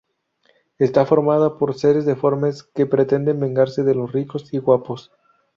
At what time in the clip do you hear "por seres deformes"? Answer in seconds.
1.59-2.63